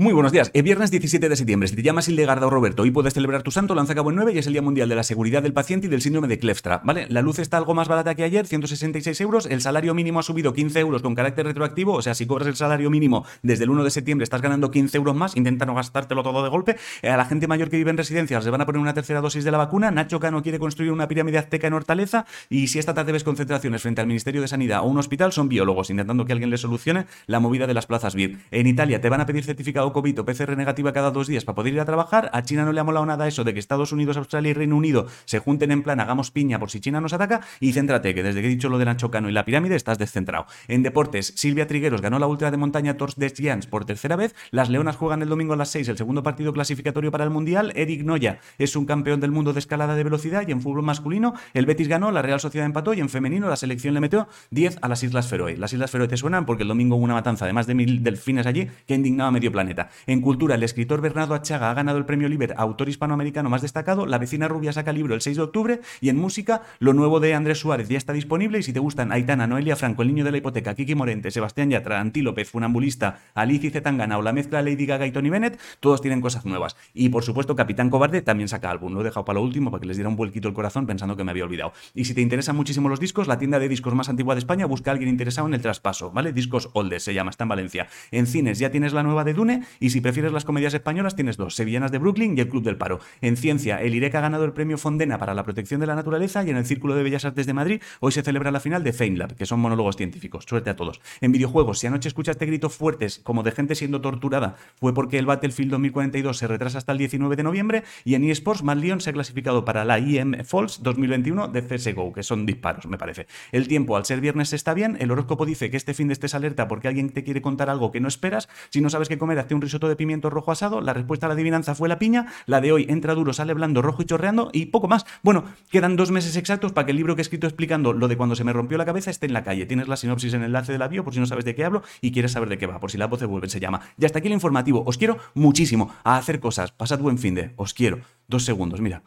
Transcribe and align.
Muy 0.00 0.12
buenos 0.12 0.30
días. 0.30 0.52
El 0.54 0.62
viernes 0.62 0.92
17 0.92 1.28
de 1.28 1.34
septiembre, 1.34 1.66
si 1.66 1.74
te 1.74 1.82
llamas 1.82 2.08
Hildegarda 2.08 2.46
o 2.46 2.50
Roberto 2.50 2.86
y 2.86 2.92
puedes 2.92 3.14
celebrar 3.14 3.42
tu 3.42 3.50
santo, 3.50 3.74
lanza 3.74 3.96
cabo 3.96 4.10
en 4.10 4.16
9 4.16 4.32
y 4.32 4.38
es 4.38 4.46
el 4.46 4.52
Día 4.52 4.62
Mundial 4.62 4.88
de 4.88 4.94
la 4.94 5.02
Seguridad 5.02 5.42
del 5.42 5.52
Paciente 5.52 5.88
y 5.88 5.90
del 5.90 6.02
Síndrome 6.02 6.28
de 6.28 6.38
Klefstra, 6.38 6.80
¿vale? 6.84 7.08
La 7.08 7.20
luz 7.20 7.40
está 7.40 7.56
algo 7.56 7.74
más 7.74 7.88
barata 7.88 8.14
que 8.14 8.22
ayer, 8.22 8.46
166 8.46 9.20
euros, 9.20 9.46
el 9.46 9.60
salario 9.60 9.94
mínimo 9.94 10.20
ha 10.20 10.22
subido 10.22 10.52
15 10.52 10.78
euros 10.78 11.02
con 11.02 11.16
carácter 11.16 11.46
retroactivo, 11.46 11.94
o 11.94 12.02
sea, 12.02 12.14
si 12.14 12.26
cobras 12.28 12.46
el 12.46 12.54
salario 12.54 12.90
mínimo 12.90 13.26
desde 13.42 13.64
el 13.64 13.70
1 13.70 13.82
de 13.82 13.90
septiembre 13.90 14.22
estás 14.22 14.40
ganando 14.40 14.70
15 14.70 14.96
euros 14.98 15.16
más, 15.16 15.36
intenta 15.36 15.66
no 15.66 15.74
gastártelo 15.74 16.22
todo 16.22 16.44
de 16.44 16.48
golpe. 16.48 16.76
Eh, 17.02 17.10
a 17.10 17.16
la 17.16 17.24
gente 17.24 17.48
mayor 17.48 17.68
que 17.68 17.76
vive 17.76 17.90
en 17.90 17.96
residencias 17.96 18.44
le 18.44 18.52
van 18.52 18.60
a 18.60 18.66
poner 18.66 18.80
una 18.80 18.94
tercera 18.94 19.20
dosis 19.20 19.42
de 19.42 19.50
la 19.50 19.58
vacuna, 19.58 19.90
Nacho 19.90 20.20
Cano 20.20 20.44
quiere 20.44 20.60
construir 20.60 20.92
una 20.92 21.08
pirámide 21.08 21.38
azteca 21.38 21.66
en 21.66 21.72
Hortaleza 21.72 22.24
y 22.48 22.68
si 22.68 22.78
esta 22.78 22.94
tarde 22.94 23.10
ves 23.10 23.24
concentraciones 23.24 23.82
frente 23.82 24.00
al 24.00 24.06
Ministerio 24.06 24.42
de 24.42 24.46
Sanidad 24.46 24.82
o 24.82 24.84
un 24.84 24.98
hospital, 24.98 25.32
son 25.32 25.48
biólogos 25.48 25.90
intentando 25.90 26.24
que 26.24 26.34
alguien 26.34 26.50
les 26.50 26.60
solucione 26.60 27.06
la 27.26 27.40
movida 27.40 27.66
de 27.66 27.74
las 27.74 27.86
plazas 27.86 28.14
VIP. 28.14 28.38
En 28.52 28.68
Italia 28.68 29.00
te 29.00 29.08
van 29.08 29.22
a 29.22 29.26
pedir 29.26 29.42
certificado 29.42 29.87
COVID 29.92 30.20
o 30.20 30.24
PCR 30.24 30.56
negativo 30.56 30.92
cada 30.92 31.10
dos 31.10 31.26
días 31.26 31.44
para 31.44 31.56
poder 31.56 31.74
ir 31.74 31.80
a 31.80 31.84
trabajar. 31.84 32.30
A 32.32 32.42
China 32.42 32.64
no 32.64 32.72
le 32.72 32.80
ha 32.80 32.84
molado 32.84 33.06
nada 33.06 33.26
eso 33.26 33.44
de 33.44 33.52
que 33.52 33.60
Estados 33.60 33.92
Unidos, 33.92 34.16
Australia 34.16 34.50
y 34.50 34.54
Reino 34.54 34.76
Unido 34.76 35.06
se 35.24 35.38
junten 35.38 35.70
en 35.70 35.82
plan, 35.82 36.00
hagamos 36.00 36.30
piña 36.30 36.58
por 36.58 36.70
si 36.70 36.80
China 36.80 37.00
nos 37.00 37.12
ataca. 37.12 37.40
Y 37.60 37.72
céntrate, 37.72 38.14
que 38.14 38.22
desde 38.22 38.40
que 38.40 38.46
he 38.46 38.50
dicho 38.50 38.68
lo 38.68 38.78
de 38.78 38.84
Nacho 38.84 39.10
Cano 39.10 39.28
y 39.28 39.32
la 39.32 39.44
pirámide 39.44 39.76
estás 39.76 39.98
descentrado. 39.98 40.46
En 40.68 40.82
deportes, 40.82 41.32
Silvia 41.36 41.66
Trigueros 41.66 42.00
ganó 42.00 42.18
la 42.18 42.26
ultra 42.26 42.50
de 42.50 42.56
montaña 42.56 42.96
Tours 42.96 43.16
des 43.16 43.34
Giants 43.34 43.66
por 43.66 43.84
tercera 43.84 44.16
vez. 44.16 44.34
Las 44.50 44.70
Leonas 44.70 44.96
juegan 44.96 45.22
el 45.22 45.28
domingo 45.28 45.54
a 45.54 45.56
las 45.56 45.70
6 45.70 45.88
el 45.88 45.96
segundo 45.96 46.22
partido 46.22 46.52
clasificatorio 46.52 47.10
para 47.10 47.24
el 47.24 47.30
Mundial. 47.30 47.72
Eric 47.76 48.02
Noya 48.02 48.40
es 48.58 48.76
un 48.76 48.86
campeón 48.86 49.20
del 49.20 49.30
mundo 49.30 49.52
de 49.52 49.60
escalada 49.60 49.94
de 49.94 50.04
velocidad 50.04 50.46
y 50.46 50.52
en 50.52 50.60
fútbol 50.60 50.82
masculino 50.82 51.34
el 51.54 51.66
Betis 51.66 51.88
ganó, 51.88 52.10
la 52.10 52.22
Real 52.22 52.40
Sociedad 52.40 52.66
empató 52.66 52.94
y 52.94 53.00
en 53.00 53.08
femenino 53.08 53.48
la 53.48 53.56
selección 53.56 53.94
le 53.94 54.00
metió 54.00 54.28
10 54.50 54.78
a 54.82 54.88
las 54.88 55.02
Islas 55.02 55.28
Feroe. 55.28 55.56
Las 55.56 55.72
Islas 55.72 55.90
Feroe 55.90 56.08
te 56.08 56.16
suenan 56.16 56.46
porque 56.46 56.62
el 56.62 56.68
domingo 56.68 56.96
hubo 56.96 57.04
una 57.04 57.14
matanza 57.14 57.46
de 57.46 57.52
más 57.52 57.66
de 57.66 57.74
mil 57.74 58.02
delfines 58.02 58.46
allí 58.46 58.68
que 58.86 58.94
indignaba 58.94 59.30
medio 59.30 59.52
planeta. 59.52 59.77
En 60.06 60.20
cultura, 60.20 60.56
el 60.56 60.62
escritor 60.62 61.00
Bernardo 61.00 61.38
Chaga 61.38 61.70
ha 61.70 61.74
ganado 61.74 61.98
el 61.98 62.04
premio 62.04 62.28
Liber 62.28 62.54
autor 62.56 62.88
hispanoamericano 62.88 63.50
más 63.50 63.62
destacado. 63.62 64.06
La 64.06 64.18
vecina 64.18 64.48
rubia 64.48 64.72
saca 64.72 64.92
libro 64.92 65.14
el 65.14 65.20
6 65.20 65.36
de 65.36 65.42
octubre. 65.42 65.80
Y 66.00 66.08
en 66.08 66.16
música, 66.16 66.62
lo 66.78 66.92
nuevo 66.92 67.20
de 67.20 67.34
Andrés 67.34 67.58
Suárez 67.58 67.88
ya 67.88 67.98
está 67.98 68.12
disponible. 68.12 68.58
Y 68.58 68.62
si 68.62 68.72
te 68.72 68.80
gustan 68.80 69.12
Aitana, 69.12 69.46
Noelia 69.46 69.76
Franco, 69.76 70.02
El 70.02 70.08
niño 70.08 70.24
de 70.24 70.32
la 70.32 70.38
hipoteca, 70.38 70.74
Kiki 70.74 70.94
Morente, 70.94 71.30
Sebastián 71.30 71.70
Yatra, 71.70 72.00
Antílopez, 72.00 72.50
Funambulista, 72.50 73.20
Alicia 73.34 73.70
Zetangana 73.70 74.18
o 74.18 74.22
la 74.22 74.32
mezcla 74.32 74.62
Lady 74.62 74.86
Gaga 74.86 75.06
y 75.06 75.12
Tony 75.12 75.30
Bennett, 75.30 75.58
todos 75.80 76.00
tienen 76.00 76.20
cosas 76.20 76.44
nuevas. 76.44 76.76
Y 76.94 77.08
por 77.08 77.22
supuesto, 77.22 77.56
Capitán 77.56 77.90
Cobarde 77.90 78.22
también 78.22 78.48
saca 78.48 78.70
álbum. 78.70 78.92
Lo 78.92 79.00
he 79.00 79.04
dejado 79.04 79.24
para 79.24 79.38
lo 79.38 79.44
último 79.44 79.70
para 79.70 79.80
que 79.80 79.86
les 79.86 79.96
diera 79.96 80.08
un 80.08 80.16
vuelquito 80.16 80.48
el 80.48 80.54
corazón 80.54 80.86
pensando 80.86 81.16
que 81.16 81.24
me 81.24 81.30
había 81.30 81.44
olvidado. 81.44 81.72
Y 81.94 82.04
si 82.04 82.14
te 82.14 82.20
interesan 82.20 82.56
muchísimo 82.56 82.88
los 82.88 83.00
discos, 83.00 83.28
la 83.28 83.38
tienda 83.38 83.58
de 83.58 83.68
discos 83.68 83.94
más 83.94 84.08
antigua 84.08 84.34
de 84.34 84.40
España 84.40 84.66
busca 84.66 84.90
a 84.90 84.92
alguien 84.92 85.10
interesado 85.10 85.46
en 85.48 85.54
el 85.54 85.60
traspaso, 85.60 86.10
¿vale? 86.10 86.32
Discos 86.32 86.70
Oldes 86.72 87.02
se 87.02 87.14
llama, 87.14 87.30
está 87.30 87.44
en 87.44 87.48
Valencia. 87.48 87.88
En 88.10 88.26
cines 88.26 88.58
ya 88.58 88.70
tienes 88.70 88.92
la 88.92 89.02
nueva 89.02 89.24
de 89.24 89.34
Dune 89.34 89.62
y 89.80 89.90
si 89.90 90.00
prefieres 90.00 90.32
las 90.32 90.44
comedias 90.44 90.74
españolas 90.74 91.16
tienes 91.16 91.36
dos, 91.36 91.54
Sevillanas 91.54 91.92
de 91.92 91.98
Brooklyn 91.98 92.36
y 92.36 92.40
el 92.40 92.48
Club 92.48 92.62
del 92.62 92.76
Paro. 92.76 93.00
En 93.20 93.36
ciencia, 93.36 93.80
el 93.82 93.94
IREC 93.94 94.14
ha 94.16 94.20
ganado 94.20 94.44
el 94.44 94.52
premio 94.52 94.78
Fondena 94.78 95.18
para 95.18 95.34
la 95.34 95.44
protección 95.44 95.80
de 95.80 95.86
la 95.86 95.94
naturaleza 95.94 96.44
y 96.44 96.50
en 96.50 96.56
el 96.56 96.66
Círculo 96.66 96.94
de 96.94 97.02
Bellas 97.02 97.24
Artes 97.24 97.46
de 97.46 97.54
Madrid 97.54 97.82
hoy 98.00 98.12
se 98.12 98.22
celebra 98.22 98.50
la 98.50 98.60
final 98.60 98.84
de 98.84 98.92
FameLab, 98.92 99.34
que 99.34 99.46
son 99.46 99.60
monólogos 99.60 99.96
científicos. 99.96 100.44
Suerte 100.48 100.70
a 100.70 100.76
todos. 100.76 101.00
En 101.20 101.32
videojuegos, 101.32 101.78
si 101.78 101.86
anoche 101.86 102.08
escuchaste 102.08 102.46
gritos 102.46 102.74
fuertes 102.74 103.20
como 103.22 103.42
de 103.42 103.52
gente 103.52 103.74
siendo 103.74 104.00
torturada, 104.00 104.56
fue 104.76 104.94
porque 104.94 105.18
el 105.18 105.26
Battlefield 105.26 105.70
2042 105.72 106.36
se 106.36 106.46
retrasa 106.46 106.78
hasta 106.78 106.92
el 106.92 106.98
19 106.98 107.36
de 107.36 107.42
noviembre 107.42 107.84
y 108.04 108.14
en 108.14 108.24
eSports, 108.24 108.62
Matt 108.62 108.78
Leon 108.78 109.00
se 109.00 109.10
ha 109.10 109.12
clasificado 109.12 109.64
para 109.64 109.84
la 109.84 109.98
IM 109.98 110.44
Falls 110.44 110.82
2021 110.82 111.48
de 111.48 111.62
CSGO, 111.62 112.12
que 112.12 112.22
son 112.22 112.46
disparos, 112.46 112.86
me 112.86 112.98
parece. 112.98 113.26
El 113.52 113.68
tiempo, 113.68 113.96
al 113.96 114.04
ser 114.04 114.20
viernes, 114.20 114.52
está 114.52 114.74
bien. 114.74 114.96
El 115.00 115.10
horóscopo 115.10 115.46
dice 115.46 115.70
que 115.70 115.76
este 115.76 115.94
fin 115.94 116.08
de 116.08 116.14
estés 116.14 116.34
alerta 116.34 116.68
porque 116.68 116.88
alguien 116.88 117.10
te 117.10 117.24
quiere 117.24 117.42
contar 117.42 117.70
algo 117.70 117.90
que 117.90 118.00
no 118.00 118.08
esperas. 118.08 118.48
Si 118.70 118.80
no 118.80 118.90
sabes 118.90 119.08
qué 119.08 119.18
comer, 119.18 119.38
hazte 119.38 119.54
un 119.58 119.62
risotto 119.62 119.88
de 119.88 119.96
pimiento 119.96 120.30
rojo 120.30 120.50
asado. 120.50 120.80
La 120.80 120.94
respuesta 120.94 121.26
a 121.26 121.28
la 121.28 121.34
adivinanza 121.34 121.74
fue 121.74 121.88
la 121.88 121.98
piña. 121.98 122.26
La 122.46 122.60
de 122.60 122.72
hoy 122.72 122.86
entra 122.88 123.14
duro, 123.14 123.32
sale 123.32 123.54
blando, 123.54 123.82
rojo 123.82 124.02
y 124.02 124.06
chorreando 124.06 124.50
y 124.52 124.66
poco 124.66 124.88
más. 124.88 125.04
Bueno, 125.22 125.44
quedan 125.70 125.96
dos 125.96 126.10
meses 126.10 126.36
exactos 126.36 126.72
para 126.72 126.86
que 126.86 126.92
el 126.92 126.96
libro 126.96 127.14
que 127.14 127.20
he 127.20 127.22
escrito 127.22 127.46
explicando 127.46 127.92
lo 127.92 128.08
de 128.08 128.16
cuando 128.16 128.34
se 128.34 128.44
me 128.44 128.52
rompió 128.52 128.78
la 128.78 128.86
cabeza 128.86 129.10
esté 129.10 129.26
en 129.26 129.32
la 129.32 129.44
calle. 129.44 129.66
Tienes 129.66 129.88
la 129.88 129.96
sinopsis 129.96 130.32
en 130.34 130.40
el 130.40 130.46
enlace 130.46 130.72
de 130.72 130.78
la 130.78 130.88
bio 130.88 131.04
por 131.04 131.12
si 131.12 131.20
no 131.20 131.26
sabes 131.26 131.44
de 131.44 131.54
qué 131.54 131.64
hablo 131.64 131.82
y 132.00 132.12
quieres 132.12 132.32
saber 132.32 132.48
de 132.48 132.58
qué 132.58 132.66
va, 132.66 132.80
por 132.80 132.90
si 132.90 132.98
la 132.98 133.06
voz 133.06 133.22
vuelve, 133.26 133.48
se 133.48 133.60
llama. 133.60 133.80
Ya 133.96 134.06
hasta 134.06 134.20
aquí 134.20 134.28
el 134.28 134.34
informativo. 134.34 134.82
Os 134.86 134.98
quiero 134.98 135.18
muchísimo 135.34 135.92
a 136.04 136.16
hacer 136.16 136.40
cosas. 136.40 136.72
Pasad 136.72 137.00
buen 137.00 137.18
fin 137.18 137.34
de. 137.34 137.52
Os 137.56 137.74
quiero. 137.74 138.00
Dos 138.28 138.44
segundos, 138.44 138.80
mira. 138.80 139.02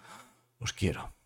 Os 0.59 0.73
quiero. 0.73 1.20